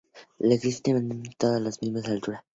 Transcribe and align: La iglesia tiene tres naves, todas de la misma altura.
La 0.39 0.55
iglesia 0.55 0.81
tiene 0.83 0.99
tres 1.03 1.13
naves, 1.15 1.37
todas 1.37 1.53
de 1.53 1.61
la 1.61 1.93
misma 1.93 2.11
altura. 2.11 2.45